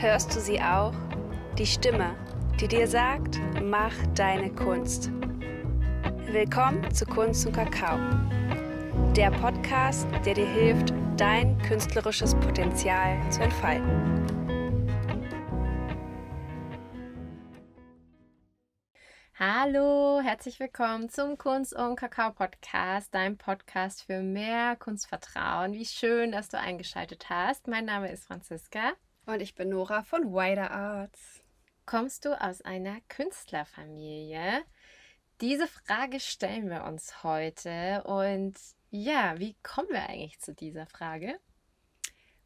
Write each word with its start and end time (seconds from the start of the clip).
Hörst 0.00 0.32
du 0.36 0.38
sie 0.38 0.60
auch? 0.60 0.94
Die 1.58 1.66
Stimme, 1.66 2.14
die 2.60 2.68
dir 2.68 2.86
sagt, 2.86 3.40
mach 3.60 3.92
deine 4.14 4.48
Kunst. 4.54 5.10
Willkommen 6.30 6.88
zu 6.94 7.04
Kunst 7.04 7.44
und 7.44 7.52
Kakao. 7.52 7.98
Der 9.16 9.32
Podcast, 9.32 10.06
der 10.24 10.34
dir 10.34 10.46
hilft, 10.46 10.94
dein 11.16 11.58
künstlerisches 11.62 12.36
Potenzial 12.36 13.18
zu 13.32 13.42
entfalten. 13.42 14.24
Hallo, 19.36 20.20
herzlich 20.22 20.60
willkommen 20.60 21.08
zum 21.08 21.36
Kunst 21.38 21.74
und 21.74 21.96
Kakao 21.96 22.30
Podcast, 22.30 23.12
dein 23.12 23.36
Podcast 23.36 24.04
für 24.04 24.22
mehr 24.22 24.76
Kunstvertrauen. 24.76 25.72
Wie 25.72 25.86
schön, 25.86 26.30
dass 26.30 26.48
du 26.48 26.56
eingeschaltet 26.56 27.28
hast. 27.28 27.66
Mein 27.66 27.86
Name 27.86 28.12
ist 28.12 28.28
Franziska. 28.28 28.92
Und 29.28 29.42
ich 29.42 29.54
bin 29.54 29.68
Nora 29.68 30.04
von 30.04 30.32
Wider 30.32 30.70
Arts. 30.70 31.42
Kommst 31.84 32.24
du 32.24 32.32
aus 32.40 32.62
einer 32.62 32.98
Künstlerfamilie? 33.10 34.62
Diese 35.42 35.66
Frage 35.66 36.18
stellen 36.18 36.70
wir 36.70 36.84
uns 36.84 37.22
heute. 37.22 38.04
Und 38.04 38.54
ja, 38.88 39.38
wie 39.38 39.54
kommen 39.62 39.90
wir 39.90 40.08
eigentlich 40.08 40.40
zu 40.40 40.54
dieser 40.54 40.86
Frage? 40.86 41.38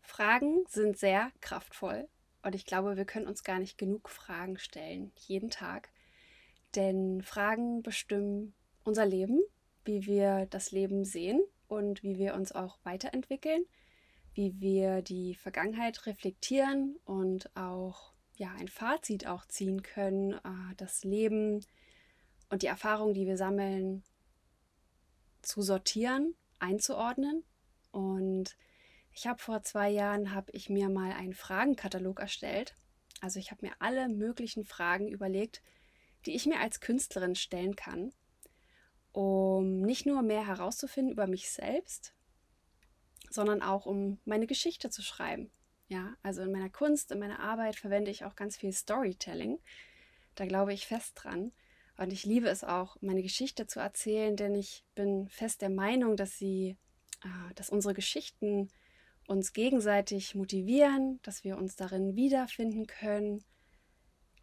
Fragen 0.01 0.65
sind 0.67 0.99
sehr 0.99 1.31
kraftvoll. 1.41 2.09
Und 2.43 2.57
ich 2.57 2.67
glaube, 2.67 2.97
wir 2.97 3.05
können 3.05 3.29
uns 3.29 3.45
gar 3.45 3.61
nicht 3.61 3.79
genug 3.79 4.09
Fragen 4.09 4.59
stellen, 4.59 5.13
jeden 5.19 5.51
Tag. 5.51 5.89
Denn 6.75 7.23
Fragen 7.23 7.85
bestimmen 7.85 8.55
unser 8.83 9.07
Leben, 9.07 9.41
wie 9.85 10.05
wir 10.07 10.47
das 10.47 10.73
Leben 10.73 11.05
sehen 11.05 11.45
und 11.69 12.03
wie 12.03 12.19
wir 12.19 12.35
uns 12.35 12.51
auch 12.51 12.81
weiterentwickeln 12.83 13.67
wie 14.35 14.61
wir 14.61 15.03
die 15.03 15.35
Vergangenheit 15.35 16.07
reflektieren 16.07 16.97
und 17.05 17.55
auch 17.57 18.13
ja 18.37 18.53
ein 18.59 18.69
Fazit 18.69 19.27
auch 19.27 19.47
ziehen 19.47 19.83
können, 19.83 20.33
äh, 20.33 20.75
das 20.77 21.05
Leben 21.05 21.65
und 22.49 22.63
die 22.63 22.67
Erfahrungen, 22.67 23.15
die 23.15 23.27
wir 23.27 23.37
sammeln, 23.37 24.03
zu 25.43 25.63
sortieren, 25.63 26.35
einzuordnen. 26.59 27.45
Und 27.91 28.57
ich 29.13 29.27
habe 29.27 29.39
vor 29.39 29.63
zwei 29.63 29.91
Jahren 29.91 30.35
habe 30.35 30.51
ich 30.53 30.71
mir 30.71 30.89
mal 30.89 31.13
einen 31.13 31.35
Fragenkatalog 31.35 32.21
erstellt. 32.21 32.75
Also 33.21 33.39
ich 33.39 33.51
habe 33.51 33.67
mir 33.67 33.75
alle 33.81 34.09
möglichen 34.09 34.65
Fragen 34.65 35.09
überlegt, 35.09 35.63
die 36.25 36.35
ich 36.35 36.47
mir 36.47 36.61
als 36.61 36.81
Künstlerin 36.81 37.35
stellen 37.35 37.77
kann, 37.77 38.13
um 39.13 39.81
nicht 39.81 40.07
nur 40.07 40.23
mehr 40.23 40.47
herauszufinden 40.47 41.13
über 41.13 41.27
mich 41.27 41.51
selbst, 41.51 42.15
sondern 43.33 43.63
auch 43.63 43.87
um 43.87 44.19
meine 44.25 44.47
Geschichte 44.47 44.91
zu 44.91 45.03
schreiben. 45.03 45.51
Ja, 45.89 46.17
also 46.23 46.43
in 46.43 46.53
meiner 46.53 46.71
Kunst, 46.71 47.11
in 47.13 47.19
meiner 47.19 47.41
Arbeit 47.41 47.77
verwende 47.77 48.11
ich 48.11 48.25
auch 48.25 48.37
ganz 48.37 48.57
viel 48.57 48.73
Storytelling. 48.73 49.59
Da 50.35 50.47
glaube 50.47 50.73
ich 50.73 50.87
fest 50.87 51.13
dran. 51.17 51.53
Und 51.99 52.13
ich 52.13 52.25
liebe 52.25 52.49
es 52.49 52.65
auch, 52.65 52.97
meine 53.03 53.23
Geschichte 53.23 53.67
zu 53.67 53.79
erzählen, 53.79 54.35
denn 54.35 54.55
ich 54.55 54.85
bin 54.95 55.29
fest 55.29 55.61
der 55.61 55.69
Meinung, 55.69 56.17
dass 56.17 56.39
sie, 56.39 56.79
äh, 57.23 57.55
dass 57.55 57.69
unsere 57.69 57.93
Geschichten 57.93 58.71
uns 59.27 59.53
gegenseitig 59.53 60.35
motivieren, 60.35 61.21
dass 61.23 61.45
wir 61.45 61.59
uns 61.59 61.77
darin 61.77 62.17
wiederfinden 62.17 62.87
können. 62.87 63.45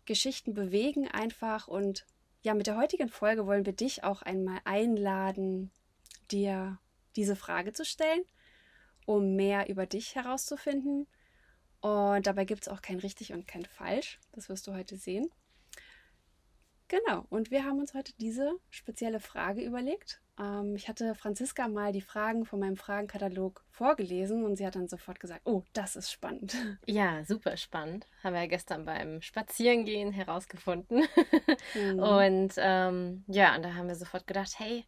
Geschichten 0.06 0.54
bewegen 0.54 1.08
einfach 1.08 1.68
und 1.68 2.06
ja, 2.42 2.54
mit 2.54 2.68
der 2.68 2.78
heutigen 2.78 3.10
Folge 3.10 3.46
wollen 3.46 3.66
wir 3.66 3.74
dich 3.74 4.04
auch 4.04 4.22
einmal 4.22 4.60
einladen, 4.64 5.72
dir 6.32 6.80
diese 7.16 7.36
Frage 7.36 7.74
zu 7.74 7.84
stellen 7.84 8.24
um 9.10 9.36
mehr 9.36 9.70
über 9.70 9.88
dich 9.88 10.14
herauszufinden. 10.14 11.08
Und 11.82 12.28
dabei 12.28 12.46
gibt 12.46 12.62
es 12.62 12.68
auch 12.68 12.84
kein 12.84 13.00
richtig 13.00 13.34
und 13.34 13.48
kein 13.48 13.66
falsch. 13.66 14.20
Das 14.34 14.50
wirst 14.50 14.68
du 14.68 14.76
heute 14.76 14.98
sehen. 14.98 15.32
Genau, 16.90 17.26
und 17.30 17.50
wir 17.50 17.64
haben 17.66 17.80
uns 17.80 17.96
heute 17.96 18.14
diese 18.20 18.52
spezielle 18.70 19.20
Frage 19.20 19.64
überlegt. 19.64 20.22
Ähm, 20.40 20.76
ich 20.76 20.88
hatte 20.90 21.16
Franziska 21.16 21.68
mal 21.68 21.92
die 21.92 22.02
Fragen 22.02 22.46
von 22.46 22.60
meinem 22.60 22.78
Fragenkatalog 22.78 23.66
vorgelesen 23.72 24.46
und 24.46 24.58
sie 24.58 24.66
hat 24.68 24.76
dann 24.76 24.88
sofort 24.88 25.20
gesagt, 25.20 25.42
oh, 25.46 25.64
das 25.74 25.96
ist 25.96 26.12
spannend. 26.12 26.56
Ja, 26.86 27.24
super 27.24 27.58
spannend. 27.58 28.06
Haben 28.24 28.34
wir 28.34 28.42
ja 28.42 28.48
gestern 28.48 28.86
beim 28.86 29.24
Spazierengehen 29.24 30.12
herausgefunden. 30.12 31.04
Mhm. 31.74 32.00
Und 32.00 32.54
ähm, 32.58 33.24
ja, 33.28 33.56
und 33.56 33.64
da 33.64 33.74
haben 33.74 33.88
wir 33.88 33.96
sofort 33.96 34.28
gedacht, 34.28 34.54
hey, 34.58 34.86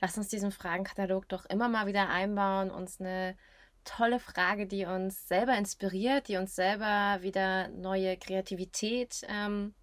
lass 0.00 0.18
uns 0.18 0.28
diesen 0.28 0.52
Fragenkatalog 0.52 1.26
doch 1.28 1.46
immer 1.46 1.68
mal 1.68 1.86
wieder 1.86 2.10
einbauen, 2.10 2.70
uns 2.70 3.00
eine 3.00 3.36
tolle 3.84 4.20
Frage, 4.20 4.66
die 4.66 4.84
uns 4.84 5.28
selber 5.28 5.56
inspiriert, 5.56 6.28
die 6.28 6.36
uns 6.36 6.54
selber 6.54 7.22
wieder 7.22 7.68
neue 7.68 8.16
Kreativität 8.16 9.22
ähm, 9.28 9.74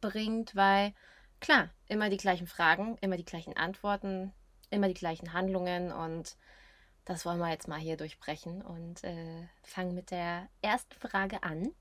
bringt, 0.00 0.54
weil 0.56 0.94
klar, 1.40 1.70
immer 1.86 2.10
die 2.10 2.16
gleichen 2.16 2.46
Fragen, 2.46 2.96
immer 3.00 3.16
die 3.16 3.24
gleichen 3.24 3.56
Antworten, 3.56 4.32
immer 4.70 4.88
die 4.88 4.94
gleichen 4.94 5.32
Handlungen 5.32 5.92
und 5.92 6.36
das 7.04 7.24
wollen 7.26 7.38
wir 7.38 7.50
jetzt 7.50 7.66
mal 7.66 7.78
hier 7.78 7.96
durchbrechen 7.96 8.62
und 8.62 9.02
äh, 9.04 9.48
fangen 9.62 9.94
mit 9.94 10.10
der 10.10 10.48
ersten 10.62 10.94
Frage 10.94 11.42
an, 11.42 11.72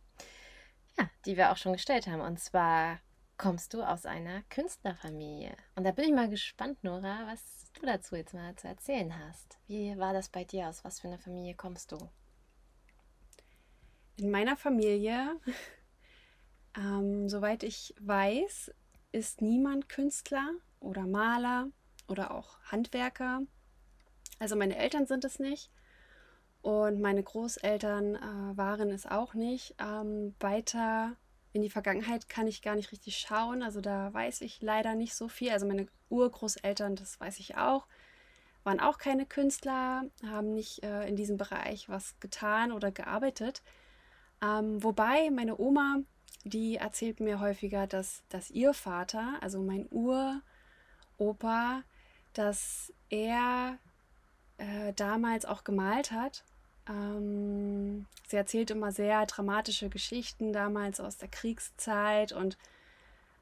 ja, 0.97 1.09
die 1.25 1.37
wir 1.37 1.51
auch 1.51 1.57
schon 1.57 1.73
gestellt 1.73 2.07
haben. 2.07 2.21
Und 2.21 2.39
zwar 2.39 2.99
kommst 3.39 3.73
du 3.73 3.81
aus 3.81 4.05
einer 4.05 4.43
Künstlerfamilie 4.49 5.55
und 5.75 5.85
da 5.85 5.91
bin 5.91 6.03
ich 6.03 6.13
mal 6.13 6.29
gespannt, 6.29 6.83
Nora, 6.83 7.25
was 7.25 7.71
du 7.71 7.85
dazu 7.85 8.17
jetzt 8.17 8.33
mal 8.33 8.53
zu 8.57 8.67
erzählen 8.67 9.17
hast. 9.17 9.57
Wie 9.65 9.97
war 9.97 10.11
das 10.11 10.27
bei 10.27 10.43
dir? 10.43 10.67
Aus 10.67 10.83
was 10.83 10.99
für 10.99 11.07
einer 11.07 11.19
Familie 11.19 11.55
kommst 11.55 11.93
du? 11.93 11.97
In 14.17 14.29
meiner 14.29 14.57
Familie, 14.57 15.39
ähm, 16.77 17.29
soweit 17.29 17.63
ich 17.63 17.95
weiß, 18.01 18.73
ist 19.13 19.41
niemand 19.41 19.87
Künstler 19.87 20.51
oder 20.81 21.07
Maler 21.07 21.69
oder 22.09 22.31
auch 22.31 22.59
Handwerker. 22.63 23.43
Also 24.37 24.57
meine 24.57 24.77
Eltern 24.77 25.07
sind 25.07 25.23
es 25.23 25.39
nicht 25.39 25.71
und 26.61 26.99
meine 26.99 27.23
Großeltern 27.23 28.15
äh, 28.15 28.57
waren 28.57 28.89
es 28.89 29.05
auch 29.05 29.33
nicht. 29.33 29.75
Ähm, 29.79 30.35
weiter 30.41 31.15
in 31.53 31.61
die 31.61 31.69
Vergangenheit 31.69 32.29
kann 32.29 32.47
ich 32.47 32.61
gar 32.61 32.75
nicht 32.75 32.91
richtig 32.91 33.17
schauen. 33.17 33.63
Also 33.63 33.81
da 33.81 34.13
weiß 34.13 34.41
ich 34.41 34.61
leider 34.61 34.95
nicht 34.95 35.15
so 35.15 35.27
viel. 35.27 35.51
Also 35.51 35.65
meine 35.65 35.87
Urgroßeltern, 36.09 36.95
das 36.95 37.19
weiß 37.19 37.39
ich 37.39 37.57
auch, 37.57 37.87
waren 38.63 38.79
auch 38.79 38.97
keine 38.97 39.25
Künstler, 39.25 40.03
haben 40.25 40.53
nicht 40.53 40.83
äh, 40.83 41.07
in 41.07 41.15
diesem 41.15 41.37
Bereich 41.37 41.89
was 41.89 42.19
getan 42.19 42.71
oder 42.71 42.91
gearbeitet. 42.91 43.63
Ähm, 44.41 44.83
wobei 44.83 45.29
meine 45.31 45.59
Oma, 45.59 45.99
die 46.43 46.75
erzählt 46.75 47.19
mir 47.19 47.39
häufiger, 47.39 47.87
dass, 47.87 48.23
dass 48.29 48.51
ihr 48.51 48.73
Vater, 48.73 49.37
also 49.41 49.61
mein 49.61 49.87
Uropa, 49.89 51.83
dass 52.33 52.93
er 53.09 53.79
äh, 54.57 54.93
damals 54.93 55.45
auch 55.45 55.63
gemalt 55.63 56.11
hat 56.11 56.43
ähm, 56.87 58.05
sie 58.27 58.35
erzählt 58.37 58.71
immer 58.71 58.91
sehr 58.91 59.25
dramatische 59.25 59.89
Geschichten 59.89 60.53
damals 60.53 60.99
aus 60.99 61.17
der 61.17 61.29
Kriegszeit 61.29 62.31
und 62.31 62.57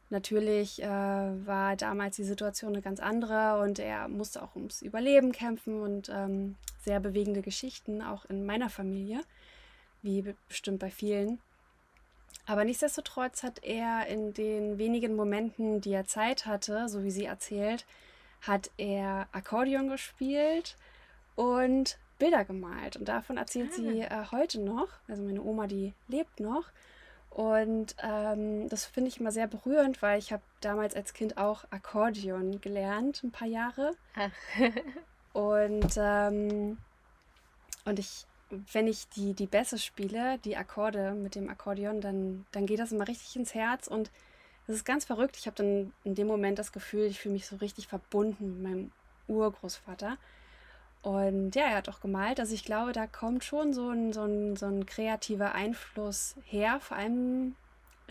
natürlich 0.09 0.81
äh, 0.81 0.87
war 0.87 1.75
damals 1.75 2.15
die 2.15 2.23
Situation 2.23 2.73
eine 2.73 2.81
ganz 2.81 2.99
andere 2.99 3.59
und 3.61 3.79
er 3.79 4.07
musste 4.07 4.41
auch 4.41 4.55
ums 4.55 4.81
Überleben 4.81 5.31
kämpfen 5.31 5.81
und 5.81 6.09
ähm, 6.09 6.55
sehr 6.83 6.99
bewegende 6.99 7.41
Geschichten 7.41 8.01
auch 8.01 8.25
in 8.25 8.45
meiner 8.45 8.69
Familie, 8.69 9.21
wie 10.01 10.33
bestimmt 10.47 10.79
bei 10.79 10.89
vielen. 10.89 11.39
Aber 12.45 12.63
nichtsdestotrotz 12.63 13.43
hat 13.43 13.63
er 13.63 14.07
in 14.07 14.33
den 14.33 14.77
wenigen 14.77 15.15
Momenten, 15.15 15.81
die 15.81 15.91
er 15.91 16.05
Zeit 16.05 16.45
hatte, 16.45 16.87
so 16.87 17.03
wie 17.03 17.11
sie 17.11 17.25
erzählt, 17.25 17.85
hat 18.41 18.71
er 18.77 19.27
Akkordeon 19.33 19.89
gespielt 19.89 20.77
und 21.35 21.97
Bilder 22.17 22.45
gemalt. 22.45 22.97
Und 22.97 23.07
davon 23.07 23.37
erzählt 23.37 23.69
ah. 23.71 23.75
sie 23.75 24.01
äh, 24.01 24.25
heute 24.31 24.59
noch. 24.59 24.87
Also 25.07 25.23
meine 25.23 25.41
Oma, 25.41 25.67
die 25.67 25.93
lebt 26.07 26.39
noch. 26.39 26.65
Und 27.29 27.95
ähm, 28.01 28.67
das 28.69 28.85
finde 28.85 29.09
ich 29.09 29.19
immer 29.19 29.31
sehr 29.31 29.47
berührend, 29.47 30.01
weil 30.01 30.17
ich 30.17 30.31
habe 30.31 30.41
damals 30.61 30.95
als 30.95 31.13
Kind 31.13 31.37
auch 31.37 31.65
Akkordeon 31.69 32.61
gelernt, 32.61 33.21
ein 33.23 33.31
paar 33.31 33.47
Jahre. 33.47 33.91
Ah. 34.15 34.29
und, 35.33 35.93
ähm, 35.97 36.77
und 37.85 37.99
ich, 37.99 38.25
wenn 38.73 38.87
ich 38.87 39.07
die, 39.09 39.33
die 39.33 39.45
Bässe 39.45 39.77
spiele, 39.77 40.39
die 40.39 40.57
Akkorde 40.57 41.11
mit 41.11 41.35
dem 41.35 41.49
Akkordeon, 41.49 42.01
dann, 42.01 42.45
dann 42.51 42.65
geht 42.65 42.79
das 42.79 42.91
immer 42.91 43.07
richtig 43.07 43.35
ins 43.35 43.53
Herz 43.53 43.87
und 43.87 44.09
das 44.65 44.75
ist 44.75 44.85
ganz 44.85 45.05
verrückt. 45.05 45.37
Ich 45.37 45.45
habe 45.45 45.55
dann 45.55 45.93
in 46.03 46.15
dem 46.15 46.27
Moment 46.27 46.59
das 46.59 46.71
Gefühl, 46.71 47.05
ich 47.05 47.19
fühle 47.19 47.33
mich 47.33 47.47
so 47.47 47.55
richtig 47.57 47.87
verbunden 47.87 48.55
mit 48.55 48.63
meinem 48.63 48.91
Urgroßvater. 49.27 50.17
Und 51.01 51.55
ja, 51.55 51.63
er 51.63 51.77
hat 51.77 51.89
auch 51.89 52.01
gemalt. 52.01 52.39
Also 52.39 52.53
ich 52.53 52.65
glaube, 52.65 52.91
da 52.91 53.07
kommt 53.07 53.43
schon 53.43 53.73
so 53.73 53.89
ein, 53.89 54.13
so 54.13 54.23
ein, 54.23 54.55
so 54.55 54.65
ein 54.65 54.85
kreativer 54.85 55.53
Einfluss 55.53 56.35
her. 56.45 56.79
Vor 56.81 56.97
allem 56.97 57.55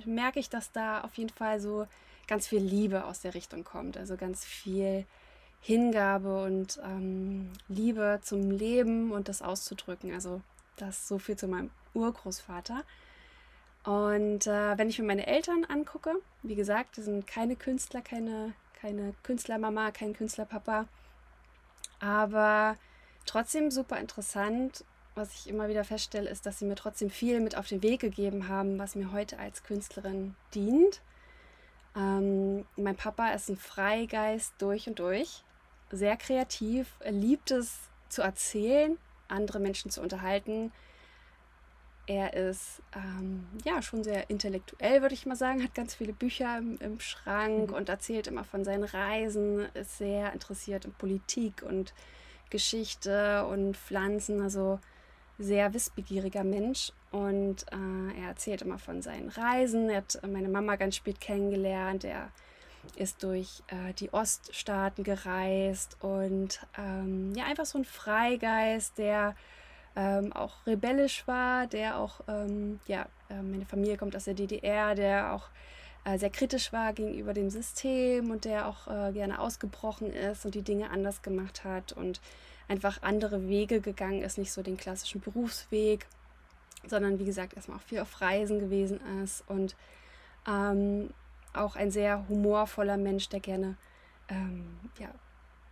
merke 0.04 0.38
ich, 0.38 0.48
dass 0.48 0.72
da 0.72 1.02
auf 1.02 1.14
jeden 1.14 1.30
Fall 1.30 1.60
so 1.60 1.86
ganz 2.26 2.46
viel 2.46 2.62
Liebe 2.62 3.04
aus 3.04 3.20
der 3.20 3.34
Richtung 3.34 3.64
kommt. 3.64 3.96
Also 3.96 4.16
ganz 4.16 4.44
viel 4.44 5.04
Hingabe 5.60 6.44
und 6.44 6.80
ähm, 6.84 7.50
Liebe 7.68 8.20
zum 8.22 8.50
Leben 8.50 9.12
und 9.12 9.28
das 9.28 9.42
auszudrücken. 9.42 10.14
Also 10.14 10.40
das 10.76 11.08
so 11.08 11.18
viel 11.18 11.36
zu 11.36 11.48
meinem 11.48 11.70
Urgroßvater. 11.94 12.84
Und 13.84 14.46
äh, 14.46 14.78
wenn 14.78 14.88
ich 14.88 14.98
mir 14.98 15.06
meine 15.06 15.26
Eltern 15.26 15.64
angucke, 15.64 16.14
wie 16.42 16.56
gesagt, 16.56 16.96
die 16.96 17.02
sind 17.02 17.26
keine 17.26 17.56
Künstler, 17.56 18.00
keine, 18.00 18.52
keine 18.80 19.14
Künstlermama, 19.22 19.92
kein 19.92 20.12
Künstlerpapa, 20.12 20.86
aber 22.00 22.76
trotzdem 23.24 23.70
super 23.70 23.98
interessant. 23.98 24.84
Was 25.14 25.34
ich 25.34 25.48
immer 25.48 25.68
wieder 25.68 25.84
feststelle, 25.84 26.28
ist, 26.28 26.44
dass 26.44 26.58
sie 26.58 26.66
mir 26.66 26.74
trotzdem 26.74 27.08
viel 27.08 27.40
mit 27.40 27.56
auf 27.56 27.66
den 27.66 27.82
Weg 27.82 28.00
gegeben 28.00 28.48
haben, 28.48 28.78
was 28.78 28.94
mir 28.94 29.12
heute 29.12 29.38
als 29.38 29.62
Künstlerin 29.62 30.36
dient. 30.54 31.00
Ähm, 31.96 32.66
mein 32.76 32.96
Papa 32.96 33.30
ist 33.30 33.48
ein 33.48 33.56
Freigeist 33.56 34.52
durch 34.58 34.86
und 34.88 34.98
durch, 34.98 35.42
sehr 35.90 36.16
kreativ, 36.16 36.94
liebt 37.08 37.50
es 37.50 37.78
zu 38.10 38.20
erzählen, 38.20 38.98
andere 39.28 39.58
Menschen 39.58 39.90
zu 39.90 40.02
unterhalten, 40.02 40.72
er 42.06 42.34
ist 42.34 42.82
ähm, 42.94 43.46
ja 43.64 43.82
schon 43.82 44.04
sehr 44.04 44.30
intellektuell, 44.30 45.02
würde 45.02 45.14
ich 45.14 45.26
mal 45.26 45.36
sagen, 45.36 45.62
hat 45.62 45.74
ganz 45.74 45.94
viele 45.94 46.12
Bücher 46.12 46.58
im, 46.58 46.78
im 46.78 47.00
Schrank 47.00 47.70
mhm. 47.70 47.74
und 47.74 47.88
erzählt 47.88 48.26
immer 48.28 48.44
von 48.44 48.64
seinen 48.64 48.84
Reisen, 48.84 49.66
ist 49.74 49.98
sehr 49.98 50.32
interessiert 50.32 50.84
in 50.84 50.92
Politik 50.92 51.62
und 51.62 51.94
Geschichte 52.50 53.44
und 53.46 53.76
Pflanzen, 53.76 54.40
also 54.40 54.78
sehr 55.38 55.74
wissbegieriger 55.74 56.44
Mensch. 56.44 56.92
Und 57.10 57.66
äh, 57.72 58.20
er 58.20 58.28
erzählt 58.28 58.62
immer 58.62 58.78
von 58.78 59.02
seinen 59.02 59.28
Reisen. 59.28 59.90
Er 59.90 59.98
hat 59.98 60.20
meine 60.26 60.48
Mama 60.48 60.76
ganz 60.76 60.96
spät 60.96 61.20
kennengelernt. 61.20 62.04
Er 62.04 62.30
ist 62.94 63.22
durch 63.22 63.62
äh, 63.68 63.92
die 63.94 64.12
Oststaaten 64.12 65.02
gereist 65.02 65.96
und 66.00 66.60
ähm, 66.78 67.32
ja, 67.34 67.44
einfach 67.44 67.66
so 67.66 67.78
ein 67.78 67.84
Freigeist, 67.84 68.98
der 68.98 69.34
ähm, 69.96 70.32
auch 70.32 70.66
rebellisch 70.66 71.26
war, 71.26 71.66
der 71.66 71.98
auch, 71.98 72.20
ähm, 72.28 72.80
ja, 72.86 73.06
meine 73.28 73.66
Familie 73.66 73.96
kommt 73.96 74.14
aus 74.14 74.24
der 74.24 74.34
DDR, 74.34 74.94
der 74.94 75.32
auch 75.32 75.48
äh, 76.06 76.18
sehr 76.18 76.30
kritisch 76.30 76.72
war 76.72 76.92
gegenüber 76.92 77.32
dem 77.34 77.50
System 77.50 78.30
und 78.30 78.44
der 78.44 78.68
auch 78.68 78.86
äh, 78.86 79.12
gerne 79.12 79.40
ausgebrochen 79.40 80.12
ist 80.12 80.44
und 80.44 80.54
die 80.54 80.62
Dinge 80.62 80.90
anders 80.90 81.22
gemacht 81.22 81.64
hat 81.64 81.92
und 81.92 82.20
einfach 82.68 83.02
andere 83.02 83.48
Wege 83.48 83.80
gegangen 83.80 84.22
ist, 84.22 84.38
nicht 84.38 84.52
so 84.52 84.62
den 84.62 84.76
klassischen 84.76 85.20
Berufsweg, 85.20 86.06
sondern 86.86 87.18
wie 87.18 87.24
gesagt 87.24 87.54
erstmal 87.54 87.78
auch 87.78 87.82
viel 87.82 87.98
auf 87.98 88.20
Reisen 88.20 88.60
gewesen 88.60 89.00
ist 89.22 89.42
und 89.48 89.74
ähm, 90.46 91.10
auch 91.54 91.74
ein 91.74 91.90
sehr 91.90 92.28
humorvoller 92.28 92.96
Mensch, 92.96 93.28
der 93.28 93.40
gerne 93.40 93.76
ähm, 94.28 94.78
ja, 95.00 95.08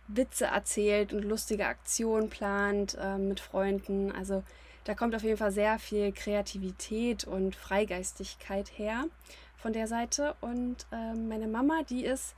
Witze 0.07 0.45
erzählt 0.45 1.13
und 1.13 1.23
lustige 1.23 1.65
Aktionen 1.67 2.29
plant 2.29 2.97
äh, 3.01 3.17
mit 3.17 3.39
Freunden. 3.39 4.11
Also 4.11 4.43
da 4.83 4.93
kommt 4.93 5.15
auf 5.15 5.23
jeden 5.23 5.37
Fall 5.37 5.51
sehr 5.51 5.79
viel 5.79 6.11
Kreativität 6.11 7.23
und 7.23 7.55
Freigeistigkeit 7.55 8.71
her 8.77 9.05
von 9.57 9.73
der 9.73 9.87
Seite. 9.87 10.35
Und 10.41 10.85
äh, 10.91 11.15
meine 11.15 11.47
Mama, 11.47 11.81
die 11.89 12.05
ist 12.05 12.35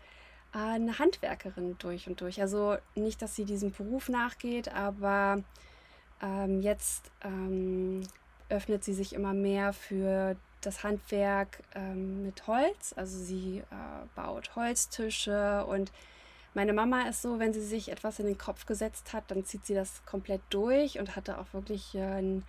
äh, 0.54 0.58
eine 0.58 0.98
Handwerkerin 0.98 1.78
durch 1.80 2.08
und 2.08 2.22
durch. 2.22 2.42
Also 2.42 2.78
nicht, 2.96 3.22
dass 3.22 3.36
sie 3.36 3.44
diesem 3.44 3.72
Beruf 3.72 4.08
nachgeht, 4.08 4.74
aber 4.74 5.44
ähm, 6.22 6.62
jetzt 6.62 7.12
ähm, 7.24 8.02
öffnet 8.50 8.84
sie 8.84 8.94
sich 8.94 9.13
immer 9.13 9.34
mehr 9.34 9.74
für 9.74 10.38
das 10.62 10.84
Handwerk 10.84 11.62
ähm, 11.75 12.24
mit 12.24 12.48
Holz. 12.48 12.94
Also 12.96 13.18
sie 13.18 13.60
äh, 13.60 14.06
baut 14.16 14.56
Holztische 14.56 15.66
und 15.66 15.92
meine 16.57 16.74
Mama 16.74 17.04
ist 17.04 17.21
so, 17.21 17.38
wenn 17.38 17.54
sie 17.54 17.62
sich 17.62 17.92
etwas 17.92 18.18
in 18.18 18.25
den 18.25 18.39
Kopf 18.39 18.65
gesetzt 18.65 19.13
hat, 19.13 19.30
dann 19.30 19.45
zieht 19.45 19.68
sie 19.68 19.75
das 19.75 20.04
komplett 20.07 20.42
durch 20.50 20.98
und 20.98 21.15
hatte 21.15 21.38
auch 21.38 21.54
wirklich 21.54 21.94
äh, 21.94 22.01
einen, 22.01 22.44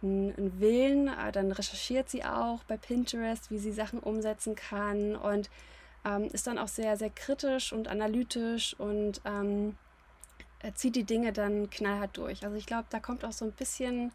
einen 0.00 0.60
Willen. 0.60 1.08
Äh, 1.08 1.32
dann 1.32 1.50
recherchiert 1.50 2.08
sie 2.08 2.24
auch 2.24 2.62
bei 2.68 2.76
Pinterest, 2.76 3.50
wie 3.50 3.58
sie 3.58 3.72
Sachen 3.72 3.98
umsetzen 3.98 4.54
kann 4.54 5.16
und 5.16 5.50
ähm, 6.04 6.28
ist 6.32 6.46
dann 6.46 6.56
auch 6.56 6.68
sehr, 6.68 6.96
sehr 6.96 7.10
kritisch 7.10 7.72
und 7.72 7.88
analytisch 7.88 8.78
und 8.78 9.20
ähm, 9.24 9.76
zieht 10.74 10.94
die 10.94 11.02
Dinge 11.02 11.32
dann 11.32 11.68
knallhart 11.68 12.16
durch. 12.16 12.44
Also 12.44 12.54
ich 12.54 12.66
glaube, 12.66 12.86
da 12.90 13.00
kommt 13.00 13.24
auch 13.24 13.32
so 13.32 13.44
ein 13.44 13.52
bisschen 13.52 14.12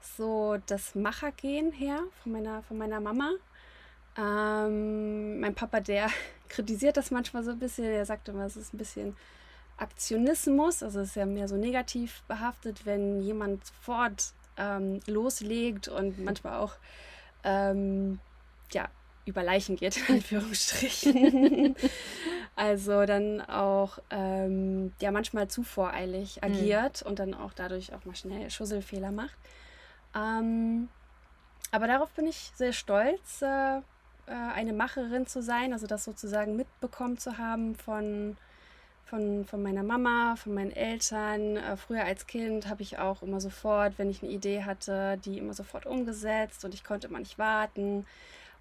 so 0.00 0.56
das 0.66 0.96
Machergehen 0.96 1.70
her 1.70 2.00
von 2.24 2.32
meiner, 2.32 2.64
von 2.64 2.78
meiner 2.78 2.98
Mama. 2.98 3.30
Ähm, 4.18 5.38
mein 5.38 5.54
Papa, 5.54 5.78
der 5.78 6.10
kritisiert 6.52 6.96
das 6.96 7.10
manchmal 7.10 7.42
so 7.42 7.50
ein 7.50 7.58
bisschen. 7.58 7.86
Er 7.86 8.06
sagt 8.06 8.28
immer, 8.28 8.44
es 8.44 8.56
ist 8.56 8.72
ein 8.72 8.78
bisschen 8.78 9.16
Aktionismus. 9.78 10.82
Also 10.82 11.00
es 11.00 11.08
ist 11.08 11.16
ja 11.16 11.26
mehr 11.26 11.48
so 11.48 11.56
negativ 11.56 12.22
behaftet, 12.28 12.86
wenn 12.86 13.20
jemand 13.20 13.66
sofort 13.66 14.32
ähm, 14.56 15.00
loslegt 15.06 15.88
und 15.88 16.22
manchmal 16.22 16.60
auch 16.60 16.74
ähm, 17.42 18.20
ja, 18.70 18.88
über 19.24 19.42
Leichen 19.42 19.76
geht, 19.76 19.96
in 19.96 20.16
Anführungsstrichen. 20.16 21.74
also 22.56 23.06
dann 23.06 23.40
auch 23.40 23.98
ähm, 24.10 24.92
ja 25.00 25.10
manchmal 25.10 25.48
zu 25.48 25.62
voreilig 25.62 26.36
mhm. 26.36 26.42
agiert 26.42 27.02
mhm. 27.02 27.10
und 27.10 27.18
dann 27.18 27.34
auch 27.34 27.52
dadurch 27.54 27.94
auch 27.94 28.04
mal 28.04 28.14
schnell 28.14 28.50
Schusselfehler 28.50 29.10
macht. 29.10 29.36
Ähm, 30.14 30.88
aber 31.70 31.86
darauf 31.86 32.10
bin 32.10 32.26
ich 32.26 32.52
sehr 32.54 32.74
stolz, 32.74 33.40
äh, 33.40 33.80
äh, 34.26 34.32
eine 34.32 34.72
Macherin 34.72 35.26
zu 35.26 35.42
sein, 35.42 35.72
also 35.72 35.86
das 35.86 36.04
sozusagen 36.04 36.56
mitbekommen 36.56 37.18
zu 37.18 37.38
haben 37.38 37.74
von, 37.74 38.36
von, 39.04 39.44
von 39.44 39.62
meiner 39.62 39.82
Mama, 39.82 40.36
von 40.36 40.54
meinen 40.54 40.72
Eltern. 40.72 41.56
Äh, 41.56 41.76
früher 41.76 42.04
als 42.04 42.26
Kind 42.26 42.68
habe 42.68 42.82
ich 42.82 42.98
auch 42.98 43.22
immer 43.22 43.40
sofort, 43.40 43.98
wenn 43.98 44.10
ich 44.10 44.22
eine 44.22 44.32
Idee 44.32 44.64
hatte, 44.64 45.18
die 45.24 45.38
immer 45.38 45.54
sofort 45.54 45.86
umgesetzt 45.86 46.64
und 46.64 46.74
ich 46.74 46.84
konnte 46.84 47.08
immer 47.08 47.18
nicht 47.18 47.38
warten. 47.38 48.06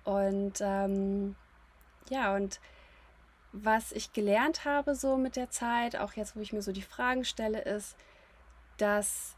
Und 0.03 0.59
ähm, 0.61 1.35
ja, 2.09 2.35
und 2.35 2.59
was 3.53 3.91
ich 3.91 4.13
gelernt 4.13 4.65
habe 4.65 4.95
so 4.95 5.17
mit 5.17 5.35
der 5.35 5.49
Zeit, 5.49 5.95
auch 5.95 6.13
jetzt, 6.13 6.35
wo 6.35 6.39
ich 6.39 6.53
mir 6.53 6.61
so 6.61 6.71
die 6.71 6.81
Fragen 6.81 7.25
stelle, 7.25 7.61
ist, 7.61 7.95
dass 8.77 9.35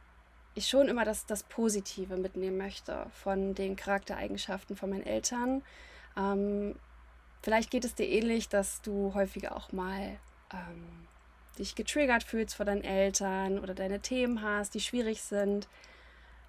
ich 0.55 0.67
schon 0.67 0.87
immer 0.87 1.03
das, 1.03 1.25
das 1.25 1.43
Positive 1.43 2.15
mitnehmen 2.15 2.57
möchte 2.57 3.07
von 3.23 3.55
den 3.55 3.75
Charaktereigenschaften 3.75 4.75
von 4.75 4.91
meinen 4.91 5.05
Eltern 5.05 5.63
ähm, 6.17 6.75
vielleicht 7.41 7.71
geht 7.71 7.85
es 7.85 7.95
dir 7.95 8.07
ähnlich, 8.07 8.49
dass 8.49 8.81
du 8.81 9.13
häufiger 9.13 9.55
auch 9.55 9.71
mal 9.71 10.17
ähm, 10.51 11.07
dich 11.57 11.75
getriggert 11.75 12.23
fühlst 12.23 12.55
vor 12.55 12.65
deinen 12.65 12.83
Eltern 12.83 13.59
oder 13.59 13.73
deine 13.73 13.99
Themen 13.99 14.41
hast, 14.41 14.73
die 14.73 14.79
schwierig 14.79 15.21
sind. 15.21 15.67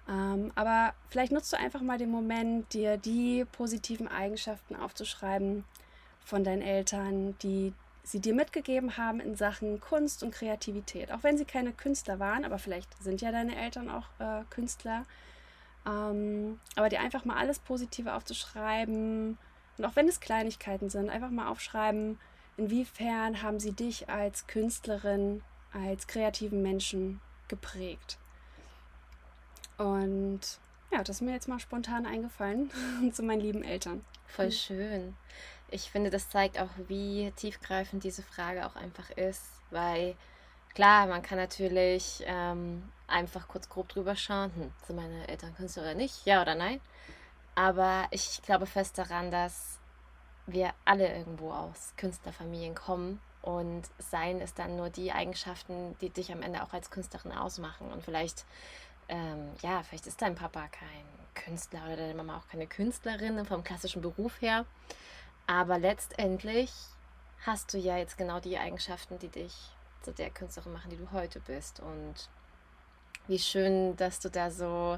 Ähm, 0.07 0.51
aber 0.55 0.93
vielleicht 1.09 1.31
nutzt 1.31 1.51
du 1.53 1.57
einfach 1.57 1.81
mal 1.81 1.97
den 1.97 2.11
Moment, 2.11 2.73
dir 2.73 2.97
die 2.97 3.45
positiven 3.45 4.07
Eigenschaften 4.07 4.75
aufzuschreiben 4.75 5.63
von 6.23 6.43
deinen 6.43 6.61
Eltern, 6.61 7.37
die 7.39 7.73
sie 8.03 8.19
dir 8.19 8.35
mitgegeben 8.35 8.97
haben 8.97 9.19
in 9.19 9.35
Sachen 9.35 9.79
Kunst 9.79 10.21
und 10.21 10.31
Kreativität. 10.31 11.11
Auch 11.11 11.23
wenn 11.23 11.37
sie 11.37 11.45
keine 11.45 11.73
Künstler 11.73 12.19
waren, 12.19 12.45
aber 12.45 12.59
vielleicht 12.59 13.01
sind 13.01 13.21
ja 13.21 13.31
deine 13.31 13.55
Eltern 13.55 13.89
auch 13.89 14.05
äh, 14.19 14.43
Künstler. 14.51 15.05
Ähm, 15.87 16.59
aber 16.75 16.89
dir 16.89 16.99
einfach 16.99 17.25
mal 17.25 17.37
alles 17.37 17.59
Positive 17.59 18.13
aufzuschreiben, 18.13 19.37
und 19.77 19.85
auch 19.85 19.95
wenn 19.95 20.07
es 20.07 20.19
Kleinigkeiten 20.19 20.89
sind, 20.89 21.09
einfach 21.09 21.29
mal 21.29 21.47
aufschreiben, 21.49 22.19
inwiefern 22.57 23.41
haben 23.41 23.59
sie 23.59 23.73
dich 23.73 24.09
als 24.09 24.47
Künstlerin, 24.47 25.43
als 25.73 26.07
kreativen 26.07 26.61
Menschen 26.61 27.19
geprägt. 27.47 28.17
Und 29.77 30.41
ja, 30.91 31.03
das 31.03 31.17
ist 31.17 31.21
mir 31.21 31.33
jetzt 31.33 31.47
mal 31.47 31.59
spontan 31.59 32.05
eingefallen 32.05 32.71
zu 33.13 33.23
meinen 33.23 33.41
lieben 33.41 33.63
Eltern. 33.63 34.05
Voll 34.27 34.51
schön. 34.51 35.15
Ich 35.69 35.91
finde, 35.91 36.09
das 36.09 36.29
zeigt 36.29 36.59
auch, 36.59 36.69
wie 36.87 37.31
tiefgreifend 37.35 38.03
diese 38.03 38.23
Frage 38.23 38.65
auch 38.65 38.75
einfach 38.75 39.09
ist, 39.11 39.43
weil 39.71 40.15
klar, 40.73 41.07
man 41.07 41.21
kann 41.21 41.37
natürlich 41.37 42.23
ähm, 42.25 42.83
einfach 43.07 43.47
kurz 43.47 43.67
grob 43.67 43.89
drüber 43.89 44.15
schauen, 44.15 44.51
hm, 44.55 44.71
sind 44.85 44.95
meine 44.95 45.27
Eltern 45.27 45.55
Künstler 45.55 45.83
oder 45.83 45.95
nicht, 45.95 46.25
ja 46.25 46.41
oder 46.41 46.55
nein. 46.55 46.79
Aber 47.55 48.07
ich 48.11 48.41
glaube 48.43 48.65
fest 48.65 48.97
daran, 48.97 49.31
dass 49.31 49.79
wir 50.45 50.73
alle 50.83 51.15
irgendwo 51.15 51.51
aus 51.51 51.93
Künstlerfamilien 51.97 52.75
kommen 52.75 53.21
und 53.41 53.83
seien 53.97 54.41
es 54.41 54.53
dann 54.53 54.75
nur 54.75 54.89
die 54.89 55.11
Eigenschaften, 55.11 55.95
die 56.01 56.09
dich 56.09 56.31
am 56.31 56.41
Ende 56.41 56.63
auch 56.63 56.73
als 56.73 56.91
Künstlerin 56.91 57.31
ausmachen. 57.31 57.91
Und 57.91 58.03
vielleicht, 58.03 58.45
ähm, 59.07 59.51
ja, 59.61 59.83
vielleicht 59.83 60.07
ist 60.07 60.21
dein 60.21 60.35
Papa 60.35 60.67
kein 60.67 61.05
Künstler 61.35 61.83
oder 61.85 61.97
deine 61.97 62.15
Mama 62.15 62.37
auch 62.37 62.47
keine 62.47 62.67
Künstlerin 62.67 63.45
vom 63.45 63.63
klassischen 63.63 64.01
Beruf 64.01 64.41
her. 64.41 64.65
Aber 65.47 65.77
letztendlich 65.77 66.71
hast 67.45 67.73
du 67.73 67.77
ja 67.77 67.97
jetzt 67.97 68.17
genau 68.17 68.39
die 68.39 68.57
Eigenschaften, 68.57 69.19
die 69.19 69.29
dich 69.29 69.53
zu 70.01 70.11
der 70.11 70.31
Künstlerin 70.31 70.73
machen, 70.73 70.89
die 70.89 70.97
du 70.97 71.11
heute 71.11 71.39
bist. 71.39 71.79
Und 71.79 72.29
wie 73.27 73.39
schön, 73.39 73.95
dass 73.95 74.19
du 74.19 74.29
da 74.29 74.49
so 74.49 74.97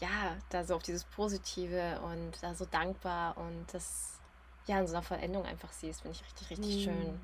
ja, 0.00 0.36
da 0.48 0.64
so 0.64 0.74
auf 0.74 0.82
dieses 0.82 1.04
Positive 1.04 2.00
und 2.00 2.32
da 2.42 2.54
so 2.54 2.64
dankbar 2.64 3.36
und 3.36 3.66
das 3.72 4.18
ja 4.66 4.80
in 4.80 4.86
so 4.86 4.94
einer 4.94 5.02
Vollendung 5.02 5.44
einfach 5.44 5.72
siehst, 5.72 6.02
finde 6.02 6.16
ich 6.16 6.24
richtig, 6.24 6.50
richtig 6.50 6.76
mhm. 6.76 6.90
schön. 6.90 7.20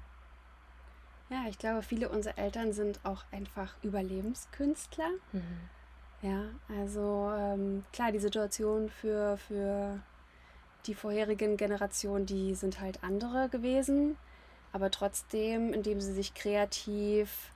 Ja, 1.29 1.45
ich 1.49 1.59
glaube, 1.59 1.83
viele 1.83 2.09
unserer 2.09 2.39
Eltern 2.39 2.73
sind 2.73 3.01
auch 3.05 3.25
einfach 3.33 3.75
Überlebenskünstler. 3.83 5.11
Mhm. 5.33 5.71
Ja, 6.23 6.45
also 6.69 7.31
ähm, 7.37 7.85
klar, 7.93 8.13
die 8.13 8.19
Situation 8.19 8.89
für, 8.89 9.37
für 9.37 10.01
die 10.87 10.95
vorherigen 10.95 11.57
Generationen, 11.57 12.27
die 12.27 12.55
sind 12.55 12.81
halt 12.81 13.03
andere 13.03 13.49
gewesen, 13.49 14.17
aber 14.73 14.91
trotzdem, 14.91 15.73
indem 15.73 16.01
sie 16.01 16.13
sich 16.13 16.35
kreativ 16.35 17.51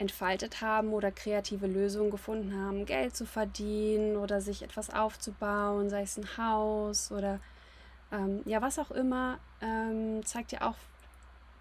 entfaltet 0.00 0.62
haben 0.62 0.94
oder 0.94 1.12
kreative 1.12 1.66
Lösungen 1.66 2.10
gefunden 2.10 2.54
haben, 2.58 2.86
Geld 2.86 3.14
zu 3.14 3.26
verdienen 3.26 4.16
oder 4.16 4.40
sich 4.40 4.62
etwas 4.62 4.88
aufzubauen, 4.88 5.90
sei 5.90 6.02
es 6.02 6.16
ein 6.16 6.38
Haus 6.38 7.12
oder 7.12 7.38
ähm, 8.10 8.40
ja, 8.46 8.62
was 8.62 8.78
auch 8.78 8.90
immer, 8.90 9.38
ähm, 9.60 10.24
zeigt 10.24 10.52
ja 10.52 10.62
auch, 10.62 10.76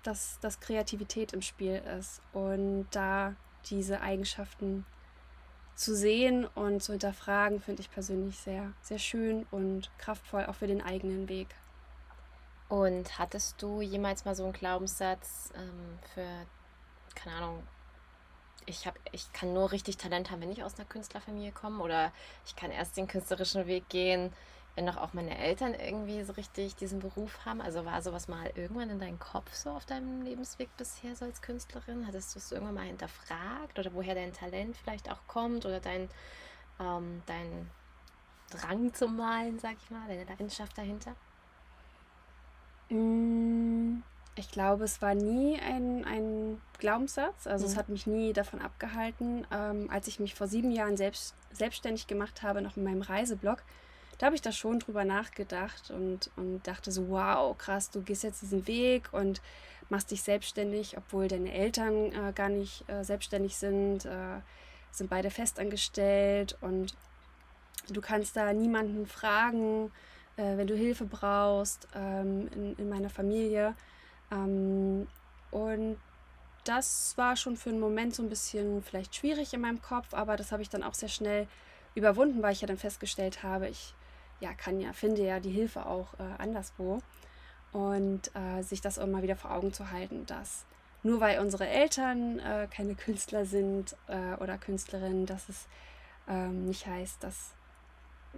dass, 0.03 0.39
dass 0.39 0.62
Kreativität 0.62 1.34
im 1.34 1.41
Spiel 1.41 1.81
ist 2.00 2.22
und 2.31 2.88
da 2.91 3.36
diese 3.65 4.00
Eigenschaften 4.00 4.86
zu 5.75 5.93
sehen 5.93 6.46
und 6.55 6.81
zu 6.81 6.93
hinterfragen, 6.93 7.60
finde 7.60 7.81
ich 7.81 7.91
persönlich 7.91 8.38
sehr, 8.39 8.72
sehr 8.81 9.00
schön 9.00 9.46
und 9.51 9.91
kraftvoll, 9.98 10.46
auch 10.46 10.55
für 10.55 10.67
den 10.67 10.81
eigenen 10.81 11.27
Weg. 11.27 11.48
Und 12.69 13.19
hattest 13.19 13.62
du 13.62 13.81
jemals 13.81 14.24
mal 14.24 14.36
so 14.36 14.46
einen 14.46 14.53
Glaubenssatz 14.53 15.51
ähm, 15.55 16.00
für, 16.13 16.25
keine 17.15 17.36
Ahnung, 17.36 17.63
ich, 18.66 18.88
hab, 18.88 18.96
ich 19.12 19.32
kann 19.34 19.54
nur 19.54 19.72
richtig 19.72 19.98
Talent 19.98 20.32
haben, 20.32 20.42
wenn 20.42 20.51
ich 20.51 20.63
aus 20.63 20.75
einer 20.78 20.88
Künstlerfamilie 20.88 21.51
komme 21.51 21.84
oder 21.84 22.12
ich 22.46 22.56
kann 22.56 22.72
erst 22.72 22.98
den 22.98 23.08
künstlerischen 23.08 23.68
Weg 23.68 23.89
gehen, 23.89 24.34
wenn 24.75 24.86
doch 24.86 24.98
auch 24.98 25.13
meine 25.13 25.38
Eltern 25.38 25.74
irgendwie 25.74 26.24
so 26.24 26.34
richtig 26.34 26.75
diesen 26.75 27.00
Beruf 27.00 27.46
haben. 27.46 27.62
Also 27.62 27.86
war 27.86 28.01
sowas 28.01 28.28
mal 28.28 28.51
irgendwann 28.56 28.89
in 28.89 29.00
deinem 29.00 29.20
Kopf 29.20 29.54
so 29.54 29.72
auf 29.72 29.86
deinem 29.86 30.22
Lebensweg 30.22 30.70
bisher 30.78 31.16
so 31.16 31.25
als 31.25 31.42
Künstlerin? 31.42 32.08
Hattest 32.08 32.34
du 32.36 32.39
es 32.39 32.51
irgendwann 32.51 32.75
mal 32.75 32.86
hinterfragt 32.86 33.78
oder 33.78 33.94
woher 33.94 34.16
dein 34.16 34.34
Talent 34.34 34.78
vielleicht 34.78 35.12
auch 35.12 35.20
kommt 35.28 35.66
oder 35.66 35.80
dein, 35.80 36.10
ähm, 36.80 37.22
dein 37.25 37.70
Drang 38.51 38.94
zum 38.94 39.18
Malen, 39.18 39.60
sag 39.60 39.75
ich 39.84 39.89
mal, 39.89 40.08
deine 40.08 40.24
Leidenschaft 40.24 40.78
dahinter? 40.78 41.16
Mm, 42.89 44.01
ich 44.36 44.50
glaube, 44.51 44.86
es 44.86 45.01
war 45.01 45.13
nie 45.13 45.60
ein, 45.60 46.06
ein 46.06 46.29
Glaubenssatz. 46.80 47.48
Also 47.48 47.66
mhm. 47.66 47.72
es 47.72 47.78
hat 47.78 47.90
mich 47.90 48.08
nie 48.08 48.34
davon 48.34 48.62
abgehalten. 48.62 49.46
Ähm, 49.52 49.90
als 49.92 50.08
ich 50.08 50.20
mich 50.20 50.36
vor 50.36 50.48
sieben 50.48 50.72
Jahren 50.72 50.98
selbst, 50.98 51.36
selbstständig 51.52 52.08
gemacht 52.08 52.42
habe, 52.42 52.62
noch 52.62 52.78
in 52.78 52.84
meinem 52.84 53.02
Reiseblog, 53.02 53.64
da 54.18 54.26
habe 54.26 54.36
ich 54.36 54.42
da 54.42 54.52
schon 54.52 54.80
drüber 54.80 55.06
nachgedacht 55.06 55.92
und, 55.92 56.30
und 56.36 56.68
dachte 56.68 56.92
so, 56.92 57.10
wow, 57.10 57.58
krass, 57.58 57.90
du 57.90 58.02
gehst 58.02 58.24
jetzt 58.24 58.42
diesen 58.42 58.68
Weg 58.68 59.10
und 59.14 59.42
machst 59.88 60.12
dich 60.12 60.22
selbstständig, 60.22 60.98
obwohl 60.98 61.28
deine 61.28 61.54
Eltern 61.54 62.12
äh, 62.12 62.34
gar 62.34 62.50
nicht 62.50 62.88
äh, 62.90 63.04
selbstständig 63.04 63.56
sind, 63.56 64.06
äh, 64.06 64.42
sind 64.92 65.10
beide 65.10 65.30
festangestellt 65.30 66.58
und 66.62 66.96
du 67.90 68.02
kannst 68.02 68.36
da 68.36 68.52
niemanden 68.52 69.08
fragen, 69.08 69.92
äh, 70.36 70.58
wenn 70.58 70.68
du 70.68 70.76
Hilfe 70.76 71.06
brauchst 71.06 71.88
ähm, 71.96 72.50
in, 72.54 72.76
in 72.76 72.90
meiner 72.90 73.10
Familie. 73.10 73.74
Ähm, 74.32 75.08
und 75.52 75.98
das 76.70 77.18
war 77.18 77.36
schon 77.36 77.58
für 77.58 77.72
einen 77.72 77.80
Moment 77.80 78.14
so 78.14 78.22
ein 78.22 78.30
bisschen 78.30 78.84
vielleicht 78.84 79.16
schwierig 79.16 79.54
in 79.54 79.62
meinem 79.62 79.82
Kopf, 79.82 80.14
aber 80.14 80.38
das 80.38 80.52
habe 80.52 80.62
ich 80.62 80.70
dann 80.70 80.84
auch 80.84 80.94
sehr 80.94 81.10
schnell 81.10 81.48
überwunden, 81.96 82.44
weil 82.44 82.54
ich 82.54 82.62
ja 82.62 82.68
dann 82.68 82.78
festgestellt 82.78 83.42
habe, 83.42 83.68
ich 83.68 83.96
ja, 84.40 84.54
kann 84.54 84.80
ja, 84.80 84.94
finde 84.94 85.24
ja 85.26 85.40
die 85.40 85.50
Hilfe 85.50 85.88
auch 85.88 86.14
äh, 86.14 86.24
anderswo. 86.38 87.00
Und 87.72 88.32
äh, 88.36 88.64
sich 88.64 88.82
das 88.82 88.98
immer 88.98 89.22
wieder 89.22 89.36
vor 89.36 89.52
Augen 89.52 89.74
zu 89.74 89.92
halten, 89.92 90.26
dass 90.26 90.66
nur 91.04 91.20
weil 91.20 91.40
unsere 91.40 91.68
Eltern 91.68 92.40
äh, 92.40 92.68
keine 92.70 92.96
Künstler 92.96 93.46
sind 93.46 93.96
äh, 94.08 94.36
oder 94.42 94.58
Künstlerinnen, 94.58 95.26
dass 95.26 95.50
es 95.50 95.68
ähm, 96.28 96.66
nicht 96.66 96.88
heißt, 96.88 97.24
dass 97.24 97.54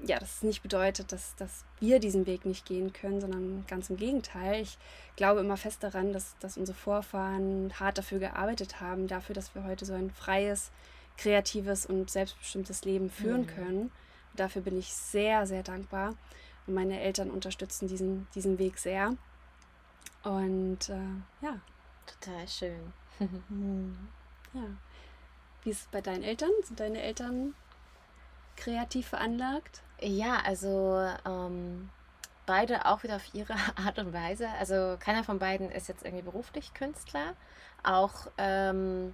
ja, 0.03 0.19
das 0.19 0.41
nicht 0.41 0.63
bedeutet, 0.63 1.11
dass, 1.11 1.35
dass 1.35 1.65
wir 1.79 1.99
diesen 1.99 2.25
Weg 2.25 2.45
nicht 2.45 2.65
gehen 2.65 2.93
können, 2.93 3.21
sondern 3.21 3.65
ganz 3.67 3.89
im 3.89 3.97
Gegenteil. 3.97 4.61
Ich 4.61 4.77
glaube 5.15 5.41
immer 5.41 5.57
fest 5.57 5.83
daran, 5.83 6.13
dass, 6.13 6.35
dass 6.39 6.57
unsere 6.57 6.77
Vorfahren 6.77 7.71
hart 7.79 7.97
dafür 7.97 8.19
gearbeitet 8.19 8.79
haben, 8.79 9.07
dafür, 9.07 9.35
dass 9.35 9.53
wir 9.53 9.63
heute 9.63 9.85
so 9.85 9.93
ein 9.93 10.09
freies, 10.11 10.71
kreatives 11.17 11.85
und 11.85 12.09
selbstbestimmtes 12.09 12.83
Leben 12.83 13.09
führen 13.09 13.41
mhm. 13.41 13.47
können. 13.47 13.91
Dafür 14.35 14.61
bin 14.61 14.77
ich 14.77 14.93
sehr, 14.93 15.45
sehr 15.45 15.63
dankbar. 15.63 16.15
Und 16.67 16.73
meine 16.73 16.99
Eltern 16.99 17.29
unterstützen 17.29 17.87
diesen, 17.87 18.27
diesen 18.33 18.57
Weg 18.59 18.77
sehr. 18.77 19.15
Und 20.23 20.89
äh, 20.89 21.45
ja. 21.45 21.59
Total 22.05 22.47
schön. 22.47 22.93
Ja. 24.53 24.63
Wie 25.63 25.69
ist 25.69 25.83
es 25.83 25.87
bei 25.87 26.01
deinen 26.01 26.23
Eltern? 26.23 26.49
Sind 26.65 26.81
deine 26.81 27.01
Eltern 27.01 27.55
kreativ 28.61 29.07
veranlagt? 29.07 29.81
Ja, 29.99 30.39
also 30.45 31.09
ähm, 31.25 31.89
beide 32.45 32.85
auch 32.85 33.03
wieder 33.03 33.15
auf 33.15 33.33
ihre 33.33 33.53
Art 33.75 33.99
und 33.99 34.13
Weise. 34.13 34.47
Also 34.59 34.97
keiner 34.99 35.23
von 35.23 35.39
beiden 35.39 35.71
ist 35.71 35.87
jetzt 35.87 36.03
irgendwie 36.03 36.23
beruflich 36.23 36.73
Künstler. 36.73 37.33
Auch 37.83 38.27
ähm, 38.37 39.13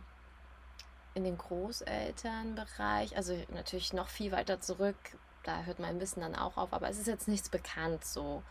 in 1.13 1.24
den 1.24 1.38
Großelternbereich, 1.38 3.16
also 3.16 3.36
natürlich 3.54 3.94
noch 3.94 4.08
viel 4.08 4.32
weiter 4.32 4.60
zurück, 4.60 4.96
da 5.44 5.63
hört 5.63 5.80
mein 5.80 6.00
Wissen 6.00 6.20
dann 6.20 6.36
auch 6.36 6.58
auf, 6.58 6.74
aber 6.74 6.89
es 6.89 7.00
ist 7.00 7.08
jetzt 7.08 7.27
nichts 7.27 7.50
bekannt 7.50 8.04
so, 8.06 8.44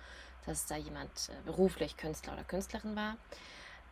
dass 0.46 0.66
da 0.66 0.76
jemand 0.76 1.10
äh, 1.28 1.32
beruflich 1.44 1.96
Künstler 1.96 2.32
oder 2.32 2.44
Künstlerin 2.44 2.96
war. 2.96 3.16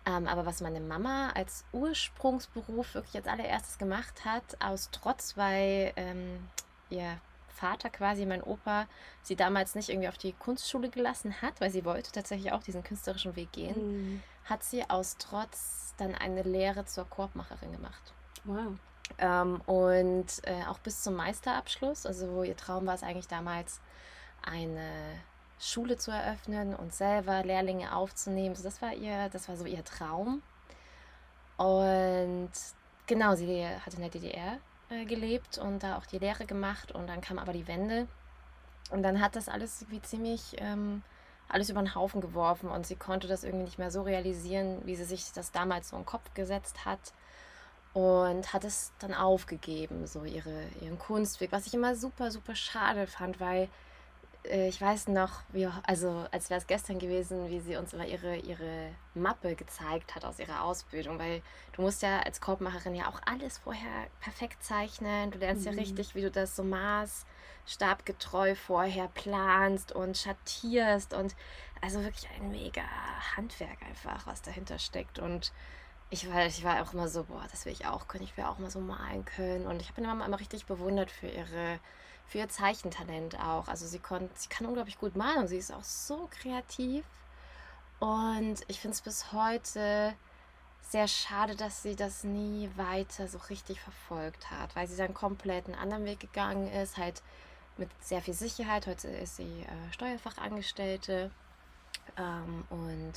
Ähm, 0.07 0.27
aber 0.27 0.45
was 0.45 0.61
meine 0.61 0.81
Mama 0.81 1.31
als 1.35 1.65
Ursprungsberuf 1.73 2.95
wirklich 2.95 3.17
als 3.17 3.27
allererstes 3.27 3.79
gemacht 3.79 4.25
hat, 4.25 4.43
aus 4.61 4.91
Trotz, 4.91 5.37
weil 5.37 5.93
ähm, 5.97 6.49
ihr 6.91 7.19
Vater 7.49 7.89
quasi, 7.89 8.27
mein 8.27 8.43
Opa, 8.43 8.87
sie 9.23 9.37
damals 9.37 9.75
nicht 9.75 9.89
irgendwie 9.89 10.09
auf 10.09 10.19
die 10.19 10.33
Kunstschule 10.33 10.91
gelassen 10.91 11.41
hat, 11.41 11.61
weil 11.61 11.71
sie 11.71 11.85
wollte 11.85 12.13
tatsächlich 12.13 12.53
auch 12.53 12.63
diesen 12.63 12.83
künstlerischen 12.83 13.37
Weg 13.37 13.53
gehen, 13.53 13.77
mhm. 13.77 14.23
hat 14.45 14.65
sie 14.65 14.89
aus 14.91 15.17
Trotz 15.19 15.95
dann 15.97 16.15
eine 16.15 16.43
Lehre 16.43 16.85
zur 16.85 17.09
Korbmacherin 17.09 17.73
gemacht. 17.73 18.13
Wow. 18.45 18.75
Ähm, 19.19 19.61
und 19.67 20.27
äh, 20.43 20.65
auch 20.69 20.79
bis 20.79 21.03
zum 21.03 21.15
Meisterabschluss, 21.15 22.07
also 22.07 22.43
ihr 22.43 22.57
Traum 22.57 22.87
war 22.87 22.95
es 22.95 23.03
eigentlich 23.03 23.29
damals, 23.29 23.81
eine 24.43 24.91
Schule 25.59 25.97
zu 25.97 26.11
eröffnen 26.11 26.75
und 26.75 26.93
selber 26.93 27.43
Lehrlinge 27.45 27.95
aufzunehmen. 27.95 28.51
Also 28.51 28.65
das 28.65 28.83
war 28.83 28.93
ihr, 28.93 29.29
das 29.31 29.49
war 29.49 29.57
so 29.57 29.65
ihr 29.65 29.85
Traum. 29.85 30.43
Und 31.57 32.51
genau, 33.07 33.35
sie 33.37 33.67
hat 33.67 33.95
in 33.95 34.01
der 34.01 34.11
DDR 34.11 34.59
äh, 34.91 35.05
gelebt 35.05 35.59
und 35.59 35.83
da 35.83 35.97
auch 35.97 36.07
die 36.07 36.19
Lehre 36.19 36.47
gemacht 36.47 36.93
und 36.93 37.07
dann 37.07 37.21
kam 37.21 37.39
aber 37.39 37.53
die 37.53 37.67
Wende. 37.67 38.07
Und 38.91 39.03
dann 39.03 39.21
hat 39.21 39.35
das 39.35 39.49
alles 39.49 39.87
wie 39.89 40.03
ziemlich 40.03 40.57
ähm, 40.59 41.03
alles 41.49 41.71
über 41.71 41.81
den 41.81 41.95
Haufen 41.95 42.21
geworfen 42.21 42.69
und 42.69 42.87
sie 42.87 42.97
konnte 42.97 43.29
das 43.29 43.45
irgendwie 43.45 43.65
nicht 43.65 43.79
mehr 43.79 43.91
so 43.91 44.03
realisieren, 44.03 44.81
wie 44.85 44.97
sie 44.97 45.05
sich 45.05 45.33
das 45.33 45.53
damals 45.53 45.91
so 45.91 45.97
im 45.97 46.07
Kopf 46.07 46.33
gesetzt 46.35 46.85
hat 46.85 47.13
und 47.93 48.53
hat 48.53 48.65
es 48.65 48.93
dann 48.99 49.15
aufgegeben, 49.15 50.07
so 50.07 50.25
ihre, 50.25 50.65
ihren 50.81 50.99
Kunstweg, 50.99 51.53
was 51.53 51.67
ich 51.67 51.75
immer 51.75 51.95
super, 51.95 52.31
super 52.31 52.57
schade 52.57 53.07
fand, 53.07 53.41
weil 53.41 53.69
ich 54.45 54.79
weiß 54.79 55.09
noch, 55.09 55.41
wie, 55.53 55.67
also 55.85 56.27
als 56.31 56.51
wäre 56.51 56.61
es 56.61 56.67
gestern 56.67 56.99
gewesen, 56.99 57.49
wie 57.49 57.61
sie 57.61 57.77
uns 57.77 57.95
immer 57.95 58.07
ihre, 58.07 58.37
ihre 58.37 58.91
Mappe 59.15 59.55
gezeigt 59.55 60.15
hat 60.15 60.27
aus 60.27 60.39
ihrer 60.39 60.65
Ausbildung, 60.65 61.19
weil 61.19 61.41
du 61.73 61.81
musst 61.81 62.03
ja 62.03 62.21
als 62.21 62.43
Korbmacherin 62.43 62.95
ja 62.95 63.09
auch 63.09 63.21
alles 63.25 63.57
vorher 63.57 64.07
perfekt 64.21 64.63
zeichnen, 64.63 65.31
du 65.31 65.39
lernst 65.39 65.65
mhm. 65.65 65.73
ja 65.73 65.79
richtig, 65.81 66.15
wie 66.15 66.21
du 66.21 66.31
das 66.31 66.57
so 66.57 66.63
maßstabgetreu 66.63 68.55
vorher 68.55 69.09
planst 69.09 69.93
und 69.93 70.19
schattierst 70.19 71.15
und 71.15 71.35
also 71.81 72.03
wirklich 72.03 72.29
ein 72.37 72.51
mega 72.51 72.83
Handwerk 73.37 73.83
einfach, 73.83 74.27
was 74.27 74.43
dahinter 74.43 74.79
steckt 74.79 75.19
und 75.19 75.53
ich 76.11 76.31
war, 76.31 76.47
ich 76.47 76.63
war 76.65 76.83
auch 76.83 76.93
immer 76.93 77.09
so, 77.09 77.25
boah, 77.25 77.45
das 77.51 77.65
will 77.65 77.73
ich 77.73 77.87
auch 77.87 78.09
können, 78.09 78.25
ich 78.25 78.37
will 78.37 78.45
auch 78.45 78.59
mal 78.59 78.71
so 78.71 78.81
malen 78.81 79.25
können. 79.25 79.67
Und 79.67 79.81
ich 79.81 79.89
habe 79.89 80.01
meine 80.01 80.15
Mama 80.15 80.27
immer 80.27 80.41
richtig 80.41 80.67
bewundert 80.67 81.11
für 81.11 81.29
ihre, 81.29 81.81
für 82.27 82.39
ihr 82.39 82.49
Zeichentalent 82.49 83.39
auch. 83.41 83.69
Also 83.69 83.87
sie 83.87 83.99
konnte, 83.99 84.31
sie 84.35 84.49
kann 84.49 84.67
unglaublich 84.67 84.99
gut 84.99 85.17
malen 85.17 85.39
und 85.39 85.49
sie 85.49 85.59
ist 85.59 85.73
auch 85.73 85.85
so 85.85 86.29
kreativ. 86.31 87.05
Und 87.99 88.57
ich 88.69 88.81
finde 88.81 88.95
es 88.95 89.01
bis 89.01 89.33
heute 89.33 90.15
sehr 90.83 91.09
schade, 91.09 91.57
dass 91.57 91.83
sie 91.83 91.97
das 91.97 92.23
nie 92.23 92.71
weiter 92.77 93.27
so 93.27 93.39
richtig 93.51 93.81
verfolgt 93.81 94.51
hat, 94.51 94.77
weil 94.77 94.87
sie 94.87 94.97
dann 94.97 95.15
komplett 95.15 95.67
einen 95.67 95.75
anderen 95.75 96.05
Weg 96.05 96.21
gegangen 96.21 96.69
ist, 96.69 96.99
halt 96.99 97.23
mit 97.77 97.89
sehr 98.01 98.23
viel 98.23 98.35
Sicherheit. 98.35 98.87
Heute 98.87 99.09
ist 99.09 99.37
sie 99.37 99.63
äh, 99.63 99.93
Steuerfachangestellte 99.93 101.31
ähm, 102.17 102.65
und 102.71 103.13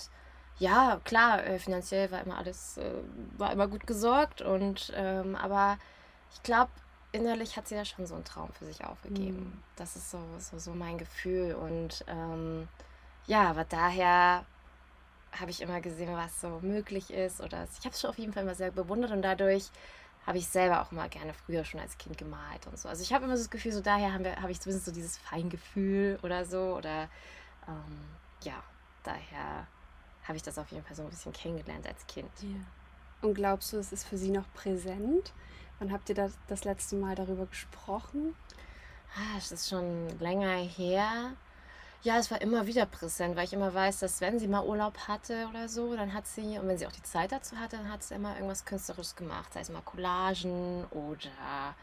ja, 0.59 0.99
klar, 1.03 1.45
äh, 1.45 1.59
finanziell 1.59 2.11
war 2.11 2.21
immer 2.21 2.37
alles, 2.37 2.77
äh, 2.77 2.91
war 3.37 3.51
immer 3.51 3.67
gut 3.67 3.85
gesorgt 3.85 4.41
und 4.41 4.91
ähm, 4.95 5.35
aber 5.35 5.77
ich 6.33 6.43
glaube, 6.43 6.71
innerlich 7.11 7.57
hat 7.57 7.67
sie 7.67 7.75
da 7.75 7.85
schon 7.85 8.05
so 8.05 8.15
einen 8.15 8.25
Traum 8.25 8.51
für 8.53 8.65
sich 8.65 8.83
aufgegeben. 8.83 9.39
Mhm. 9.39 9.63
Das 9.75 9.95
ist 9.95 10.11
so, 10.11 10.19
so, 10.39 10.57
so 10.57 10.71
mein 10.71 10.97
Gefühl. 10.97 11.55
Und 11.55 12.03
ähm, 12.07 12.67
ja, 13.25 13.49
aber 13.49 13.63
daher 13.63 14.45
habe 15.39 15.51
ich 15.51 15.61
immer 15.61 15.81
gesehen, 15.81 16.13
was 16.15 16.41
so 16.41 16.59
möglich 16.61 17.11
ist. 17.11 17.41
Oder 17.41 17.67
ich 17.77 17.85
habe 17.85 17.93
es 17.93 18.01
schon 18.01 18.09
auf 18.09 18.17
jeden 18.17 18.33
Fall 18.33 18.43
immer 18.43 18.55
sehr 18.55 18.71
bewundert 18.71 19.11
und 19.11 19.21
dadurch 19.21 19.69
habe 20.25 20.37
ich 20.37 20.47
selber 20.47 20.81
auch 20.81 20.91
mal 20.91 21.07
gerne 21.07 21.33
früher 21.33 21.63
schon 21.63 21.79
als 21.79 21.97
Kind 21.97 22.17
gemalt 22.17 22.67
und 22.67 22.77
so. 22.77 22.89
Also 22.89 23.01
ich 23.01 23.13
habe 23.13 23.25
immer 23.25 23.37
so 23.37 23.43
das 23.43 23.49
Gefühl, 23.49 23.71
so 23.71 23.81
daher 23.81 24.13
habe 24.13 24.35
hab 24.41 24.49
ich 24.49 24.59
zumindest 24.59 24.85
so 24.85 24.91
dieses 24.91 25.17
Feingefühl 25.17 26.19
oder 26.21 26.43
so. 26.45 26.75
Oder 26.75 27.03
ähm, 27.67 28.09
ja, 28.43 28.61
daher 29.03 29.67
habe 30.27 30.35
ich 30.35 30.43
das 30.43 30.57
auf 30.57 30.69
jeden 30.71 30.83
Fall 30.83 30.95
so 30.95 31.03
ein 31.03 31.09
bisschen 31.09 31.33
kennengelernt 31.33 31.87
als 31.87 32.05
Kind. 32.07 32.29
Ja. 32.41 32.57
Und 33.21 33.33
glaubst 33.33 33.73
du, 33.73 33.77
es 33.77 33.91
ist 33.91 34.05
für 34.05 34.17
sie 34.17 34.29
noch 34.29 34.51
präsent? 34.53 35.33
Wann 35.79 35.91
habt 35.91 36.09
ihr 36.09 36.15
das, 36.15 36.33
das 36.47 36.63
letzte 36.63 36.95
Mal 36.95 37.15
darüber 37.15 37.45
gesprochen? 37.45 38.35
Ah, 39.15 39.37
es 39.37 39.51
ist 39.51 39.69
schon 39.69 40.07
länger 40.19 40.55
her. 40.55 41.31
Ja, 42.03 42.17
es 42.17 42.29
war 42.29 42.41
immer 42.41 42.67
wieder 42.67 42.85
präsent, 42.85 43.35
weil 43.35 43.45
ich 43.45 43.53
immer 43.53 43.73
weiß, 43.73 43.99
dass 43.99 44.21
wenn 44.21 44.39
sie 44.39 44.47
mal 44.47 44.63
Urlaub 44.63 44.97
hatte 45.07 45.47
oder 45.49 45.67
so, 45.67 45.95
dann 45.95 46.13
hat 46.13 46.27
sie, 46.27 46.59
und 46.59 46.67
wenn 46.67 46.77
sie 46.77 46.85
auch 46.85 46.91
die 46.91 47.03
Zeit 47.03 47.31
dazu 47.31 47.57
hatte, 47.57 47.77
dann 47.77 47.91
hat 47.91 48.03
sie 48.03 48.15
immer 48.15 48.35
irgendwas 48.35 48.65
Künstlerisches 48.65 49.15
gemacht. 49.15 49.53
Sei 49.53 49.61
es 49.61 49.69
mal 49.69 49.81
Collagen 49.81 50.85
oder 50.91 51.75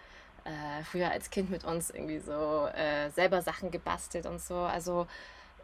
äh, 0.44 0.84
früher 0.84 1.10
als 1.10 1.30
Kind 1.30 1.50
mit 1.50 1.64
uns 1.64 1.90
irgendwie 1.90 2.20
so 2.20 2.66
äh, 2.68 3.10
selber 3.10 3.42
Sachen 3.42 3.70
gebastelt 3.70 4.26
und 4.26 4.40
so. 4.40 4.56
Also 4.56 5.06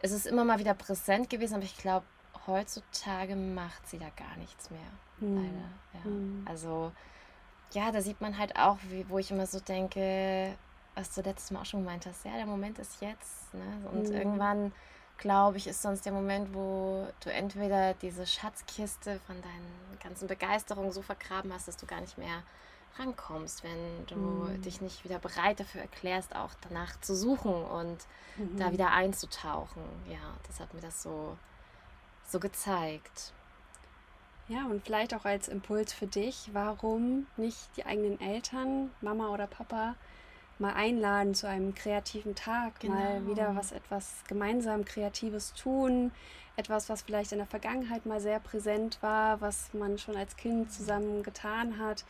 es 0.03 0.11
ist 0.13 0.27
immer 0.27 0.45
mal 0.45 0.59
wieder 0.59 0.75
präsent 0.75 1.31
gewesen, 1.31 1.55
aber 1.55 1.65
ich 1.65 1.77
glaube, 1.77 2.07
heutzutage 2.47 3.37
macht 3.37 3.89
sie 3.89 3.99
da 3.99 4.09
gar 4.17 4.37
nichts 4.37 4.71
mehr. 4.71 4.81
Mhm. 5.19 5.37
Leider. 5.37 6.05
Ja. 6.05 6.11
Mhm. 6.11 6.45
Also 6.49 6.93
ja, 7.73 7.93
da 7.93 8.01
sieht 8.01 8.21
man 8.21 8.37
halt 8.39 8.57
auch, 8.57 8.79
wie, 8.89 9.09
wo 9.09 9.19
ich 9.19 9.31
immer 9.31 9.47
so 9.47 9.61
denke, 9.61 10.57
was 10.95 11.15
du 11.15 11.21
letztes 11.23 11.51
Mal 11.51 11.61
auch 11.61 11.67
schon 11.67 11.81
gemeint 11.81 12.07
hast, 12.07 12.25
ja, 12.25 12.33
der 12.37 12.47
Moment 12.47 12.79
ist 12.79 13.01
jetzt. 13.01 13.55
Ne? 13.55 13.89
Und 13.93 14.09
mhm. 14.09 14.15
irgendwann, 14.15 14.73
glaube 15.19 15.57
ich, 15.57 15.67
ist 15.67 15.83
sonst 15.83 16.05
der 16.05 16.13
Moment, 16.13 16.53
wo 16.53 17.07
du 17.23 17.33
entweder 17.33 17.95
diese 17.95 18.27
Schatzkiste 18.27 19.21
von 19.27 19.41
deinen 19.41 19.99
ganzen 20.03 20.27
Begeisterungen 20.27 20.93
so 20.93 21.03
vergraben 21.03 21.53
hast, 21.53 21.69
dass 21.69 21.77
du 21.77 21.87
gar 21.87 22.01
nicht 22.01 22.19
mehr 22.19 22.43
rankommst, 22.99 23.63
wenn 23.63 24.07
du 24.07 24.17
mhm. 24.17 24.63
dich 24.63 24.81
nicht 24.81 25.05
wieder 25.05 25.19
bereit 25.19 25.61
dafür 25.61 25.83
erklärst, 25.83 26.35
auch 26.35 26.51
danach 26.69 27.01
zu 27.01 27.15
suchen 27.15 27.55
und 27.55 27.99
mhm. 28.37 28.59
da 28.59 28.73
wieder 28.73 28.91
einzutauchen. 28.91 29.83
Ja, 30.09 30.19
das 30.47 30.59
hat 30.61 30.75
mir 30.75 30.81
das 30.81 31.03
so, 31.03 31.37
so 32.31 32.41
gezeigt. 32.41 33.33
Ja, 34.49 34.67
und 34.67 34.85
vielleicht 34.85 35.15
auch 35.15 35.25
als 35.25 35.49
Impuls 35.49 35.93
für 35.93 36.07
dich, 36.07 36.51
warum 36.53 37.27
nicht 37.37 37.77
die 37.77 37.87
eigenen 37.87 38.21
Eltern, 38.21 38.91
Mama 39.01 39.29
oder 39.29 39.47
Papa, 39.47 39.95
mal 40.59 40.75
einladen 40.75 41.35
zu 41.35 41.49
einem 41.49 41.75
kreativen 41.75 42.35
Tag, 42.35 42.81
genau. 42.81 42.95
mal 42.95 43.27
wieder 43.27 43.55
was 43.57 43.73
etwas 43.73 44.25
gemeinsam 44.29 44.85
Kreatives 44.85 45.55
tun, 45.55 46.11
etwas, 46.57 46.89
was 46.89 47.03
vielleicht 47.03 47.33
in 47.33 47.39
der 47.39 47.47
Vergangenheit 47.47 48.07
mal 48.07 48.21
sehr 48.21 48.41
präsent 48.41 48.99
war, 49.01 49.41
was 49.41 49.73
man 49.73 49.99
schon 49.99 50.17
als 50.17 50.37
Kind 50.37 50.73
zusammen 50.73 51.23
getan 51.23 51.79
hat, 51.79 52.05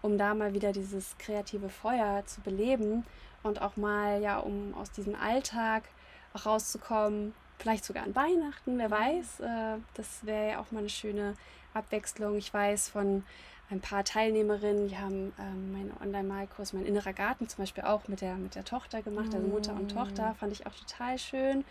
um 0.00 0.18
da 0.18 0.34
mal 0.34 0.54
wieder 0.54 0.72
dieses 0.72 1.16
kreative 1.18 1.68
Feuer 1.68 2.24
zu 2.26 2.40
beleben 2.40 3.04
und 3.42 3.62
auch 3.62 3.76
mal 3.76 4.20
ja, 4.20 4.38
um 4.38 4.74
aus 4.74 4.90
diesem 4.90 5.14
Alltag 5.14 5.84
auch 6.34 6.46
rauszukommen, 6.46 7.34
vielleicht 7.62 7.84
sogar 7.84 8.02
an 8.02 8.14
Weihnachten, 8.14 8.76
wer 8.76 8.90
weiß, 8.90 9.40
äh, 9.40 9.78
das 9.94 10.26
wäre 10.26 10.50
ja 10.50 10.60
auch 10.60 10.72
mal 10.72 10.80
eine 10.80 10.88
schöne 10.88 11.36
Abwechslung. 11.74 12.36
Ich 12.36 12.52
weiß 12.52 12.88
von 12.88 13.22
ein 13.70 13.80
paar 13.80 14.04
Teilnehmerinnen, 14.04 14.88
die 14.88 14.98
haben 14.98 15.32
ähm, 15.38 15.72
meinen 15.72 15.92
Online-Malkurs, 16.02 16.72
mein 16.72 16.84
innerer 16.84 17.12
Garten 17.12 17.48
zum 17.48 17.62
Beispiel 17.62 17.84
auch 17.84 18.08
mit 18.08 18.20
der, 18.20 18.34
mit 18.34 18.56
der 18.56 18.64
Tochter 18.64 19.00
gemacht, 19.00 19.32
also 19.32 19.46
Mutter 19.46 19.72
und 19.74 19.92
Tochter, 19.92 20.32
mm. 20.32 20.34
fand 20.34 20.52
ich 20.52 20.66
auch 20.66 20.74
total 20.74 21.18
schön. 21.18 21.64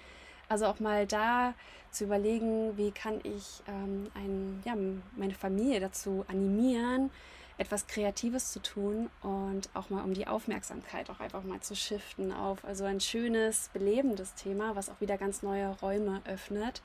Also 0.49 0.65
auch 0.65 0.79
mal 0.79 1.05
da 1.05 1.53
zu 1.91 2.05
überlegen, 2.05 2.77
wie 2.77 2.91
kann 2.91 3.19
ich 3.23 3.61
ähm, 3.67 4.07
ein, 4.15 4.61
ja, 4.65 4.75
meine 5.15 5.33
Familie 5.33 5.79
dazu 5.79 6.25
animieren, 6.27 7.11
etwas 7.61 7.85
Kreatives 7.85 8.51
zu 8.51 8.59
tun 8.59 9.11
und 9.21 9.69
auch 9.75 9.91
mal 9.91 10.03
um 10.03 10.15
die 10.15 10.25
Aufmerksamkeit 10.25 11.11
auch 11.11 11.19
einfach 11.19 11.43
mal 11.43 11.61
zu 11.61 11.75
shiften 11.75 12.33
auf 12.33 12.65
also 12.65 12.85
ein 12.85 12.99
schönes, 12.99 13.69
belebendes 13.71 14.33
Thema, 14.33 14.75
was 14.75 14.89
auch 14.89 14.99
wieder 14.99 15.19
ganz 15.19 15.43
neue 15.43 15.69
Räume 15.79 16.21
öffnet. 16.25 16.81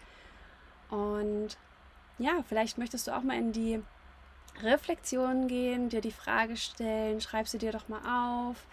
Und 0.91 1.57
ja, 2.19 2.45
vielleicht 2.47 2.77
möchtest 2.77 3.07
du 3.07 3.17
auch 3.17 3.23
mal 3.23 3.39
in 3.39 3.53
die 3.53 3.83
Reflexion 4.63 5.49
gehen, 5.49 5.89
dir 5.89 6.03
die 6.03 6.13
Frage 6.13 6.59
stellen, 6.59 7.23
schreib 7.23 7.49
sie 7.49 7.59
dir 7.59 7.73
doch 7.73 7.89
mal 7.89 8.49
auf. 8.51 8.67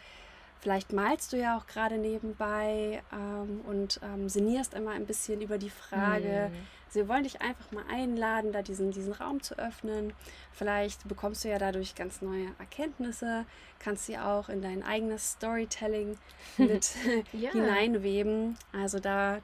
Vielleicht 0.64 0.94
malst 0.94 1.34
du 1.34 1.38
ja 1.38 1.58
auch 1.58 1.68
gerade 1.68 1.98
nebenbei 1.98 3.04
ähm, 3.12 3.60
und 3.68 4.00
ähm, 4.02 4.30
sinnierst 4.30 4.74
immer 4.74 4.92
ein 4.92 5.06
bisschen 5.06 5.42
über 5.42 5.58
die 5.58 5.70
Frage. 5.70 6.52
Mhm. 6.52 6.58
Also 6.86 7.00
wir 7.02 7.10
wollen 7.10 7.24
dich 7.24 7.42
einfach 7.42 7.70
mal 7.74 7.84
einladen, 7.92 8.54
da 8.54 8.62
diesen, 8.62 8.92
diesen 8.92 9.12
Raum 9.12 9.44
zu 9.44 9.60
öffnen. 9.60 10.14
Vielleicht 10.54 11.06
bekommst 11.06 11.44
du 11.44 11.50
ja 11.50 11.58
dadurch 11.58 11.96
ganz 11.96 12.22
neue 12.22 12.48
Erkenntnisse, 12.60 13.46
kannst 13.80 14.06
sie 14.06 14.18
auch 14.18 14.48
in 14.48 14.62
dein 14.62 14.84
eigenes 14.84 15.34
Storytelling 15.34 16.18
mit 16.58 16.96
ja. 17.34 17.52
hineinweben. 17.52 18.58
Also 18.72 19.02
da, 19.02 19.40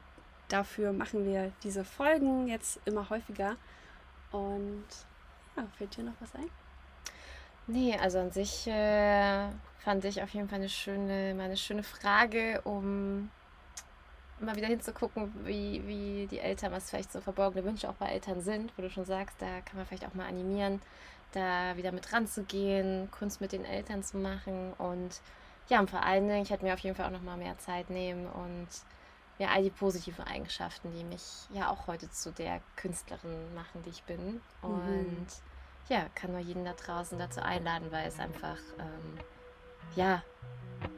dafür 0.48 0.94
machen 0.94 1.26
wir 1.26 1.52
diese 1.62 1.84
Folgen 1.84 2.48
jetzt 2.48 2.80
immer 2.86 3.10
häufiger. 3.10 3.56
Und 4.32 4.86
ja, 5.54 5.66
fällt 5.76 5.98
dir 5.98 6.04
noch 6.04 6.18
was 6.18 6.34
ein? 6.34 6.48
Nee, 7.70 7.96
also 7.96 8.18
an 8.18 8.32
sich 8.32 8.66
äh, 8.66 9.48
fand 9.78 10.04
ich 10.04 10.20
auf 10.22 10.30
jeden 10.30 10.48
Fall 10.48 10.58
eine 10.58 10.68
schöne, 10.68 11.36
eine 11.40 11.56
schöne 11.56 11.84
Frage, 11.84 12.60
um 12.64 13.30
mal 14.40 14.56
wieder 14.56 14.66
hinzugucken, 14.66 15.32
wie, 15.44 15.86
wie 15.86 16.26
die 16.26 16.40
Eltern, 16.40 16.72
was 16.72 16.90
vielleicht 16.90 17.12
so 17.12 17.20
verborgene 17.20 17.64
Wünsche 17.64 17.88
auch 17.88 17.94
bei 17.94 18.06
Eltern 18.06 18.40
sind, 18.40 18.76
wo 18.76 18.82
du 18.82 18.90
schon 18.90 19.04
sagst, 19.04 19.36
da 19.40 19.60
kann 19.60 19.76
man 19.76 19.86
vielleicht 19.86 20.04
auch 20.04 20.14
mal 20.14 20.26
animieren, 20.26 20.80
da 21.30 21.76
wieder 21.76 21.92
mit 21.92 22.12
ranzugehen, 22.12 23.08
Kunst 23.12 23.40
mit 23.40 23.52
den 23.52 23.64
Eltern 23.64 24.02
zu 24.02 24.16
machen 24.16 24.72
und 24.78 25.20
ja, 25.68 25.78
und 25.78 25.88
vor 25.90 26.02
allen 26.02 26.26
Dingen, 26.26 26.42
ich 26.42 26.50
hätte 26.50 26.64
mir 26.64 26.74
auf 26.74 26.80
jeden 26.80 26.96
Fall 26.96 27.06
auch 27.06 27.12
noch 27.12 27.22
mal 27.22 27.36
mehr 27.36 27.56
Zeit 27.58 27.88
nehmen 27.90 28.26
und 28.26 28.66
ja, 29.38 29.48
all 29.50 29.62
die 29.62 29.70
positiven 29.70 30.24
Eigenschaften, 30.24 30.92
die 30.92 31.04
mich 31.04 31.22
ja 31.54 31.70
auch 31.70 31.86
heute 31.86 32.10
zu 32.10 32.32
der 32.32 32.60
Künstlerin 32.74 33.54
machen, 33.54 33.84
die 33.84 33.90
ich 33.90 34.02
bin. 34.02 34.40
Mhm. 34.62 35.26
Ja, 35.88 36.06
kann 36.14 36.32
nur 36.32 36.40
jeden 36.40 36.64
da 36.64 36.72
draußen 36.72 37.18
dazu 37.18 37.40
einladen, 37.42 37.88
weil 37.90 38.06
es 38.06 38.18
einfach, 38.20 38.58
ähm, 38.78 39.18
ja, 39.96 40.22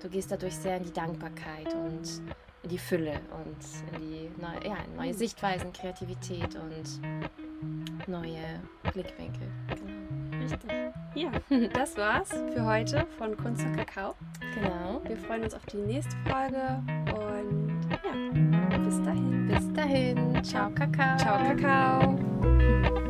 du 0.02 0.08
gehst 0.08 0.30
dadurch 0.30 0.56
sehr 0.56 0.76
in 0.76 0.84
die 0.84 0.92
Dankbarkeit 0.92 1.72
und 1.74 2.22
in 2.62 2.68
die 2.68 2.78
Fülle 2.78 3.20
und 3.30 3.56
in 3.94 4.00
die 4.00 4.30
neue, 4.40 4.68
ja, 4.68 4.76
neue 4.96 5.14
Sichtweisen, 5.14 5.72
Kreativität 5.72 6.54
und 6.56 7.00
neue 8.06 8.60
Blickwinkel. 8.92 9.48
Genau. 9.68 10.42
Richtig. 10.42 10.70
Ja, 11.14 11.30
das 11.74 11.96
war's 11.96 12.30
für 12.30 12.64
heute 12.64 13.06
von 13.18 13.36
Kunst 13.36 13.64
und 13.64 13.76
Kakao. 13.76 14.14
Genau. 14.54 15.00
Wir 15.04 15.16
freuen 15.16 15.44
uns 15.44 15.54
auf 15.54 15.64
die 15.66 15.76
nächste 15.76 16.16
Folge 16.28 16.82
und 17.14 17.80
ja, 17.90 18.78
bis 18.78 19.02
dahin. 19.02 19.48
Bis 19.48 19.72
dahin. 19.72 20.44
Ciao, 20.44 20.70
Kakao. 20.70 21.16
Ciao, 21.18 21.38
Kakao. 21.38 23.01